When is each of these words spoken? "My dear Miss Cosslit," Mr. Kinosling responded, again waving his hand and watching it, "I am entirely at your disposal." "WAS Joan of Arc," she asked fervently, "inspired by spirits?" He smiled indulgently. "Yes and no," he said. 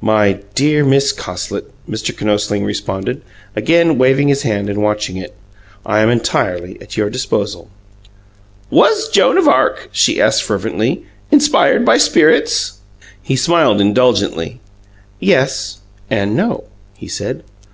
"My 0.00 0.38
dear 0.54 0.82
Miss 0.82 1.12
Cosslit," 1.12 1.70
Mr. 1.86 2.16
Kinosling 2.16 2.64
responded, 2.64 3.20
again 3.54 3.98
waving 3.98 4.28
his 4.28 4.44
hand 4.44 4.70
and 4.70 4.80
watching 4.82 5.18
it, 5.18 5.34
"I 5.84 6.00
am 6.00 6.08
entirely 6.08 6.80
at 6.80 6.96
your 6.96 7.10
disposal." 7.10 7.68
"WAS 8.70 9.10
Joan 9.10 9.36
of 9.36 9.46
Arc," 9.46 9.90
she 9.92 10.22
asked 10.22 10.42
fervently, 10.42 11.04
"inspired 11.30 11.84
by 11.84 11.98
spirits?" 11.98 12.78
He 13.22 13.36
smiled 13.36 13.82
indulgently. 13.82 14.62
"Yes 15.20 15.80
and 16.08 16.34
no," 16.34 16.64
he 16.96 17.06
said. 17.06 17.42